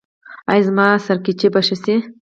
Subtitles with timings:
[0.51, 1.95] ایا زما سرگیچي به ښه شي؟